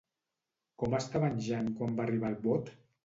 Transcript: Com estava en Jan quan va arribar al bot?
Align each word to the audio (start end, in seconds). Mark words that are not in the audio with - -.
Com 0.83 0.95
estava 0.99 1.29
en 1.33 1.37
Jan 1.49 1.69
quan 1.77 1.95
va 2.01 2.05
arribar 2.07 2.29
al 2.33 2.39
bot? 2.47 2.73